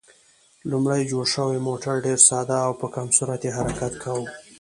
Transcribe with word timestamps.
لومړی 0.71 1.01
جوړ 1.11 1.25
شوی 1.35 1.57
موټر 1.67 1.95
ډېر 2.05 2.19
ساده 2.27 2.57
و 2.63 2.65
او 2.67 2.71
په 2.81 2.87
کم 2.95 3.07
سرعت 3.17 3.41
یې 3.47 3.51
حرکت 3.57 3.93
کاوه. 4.03 4.27